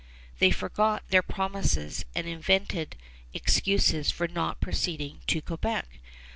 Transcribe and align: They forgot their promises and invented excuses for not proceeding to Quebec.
They 0.39 0.49
forgot 0.49 1.07
their 1.09 1.21
promises 1.21 2.05
and 2.15 2.25
invented 2.25 2.95
excuses 3.35 4.09
for 4.09 4.27
not 4.27 4.59
proceeding 4.59 5.19
to 5.27 5.43
Quebec. 5.43 5.99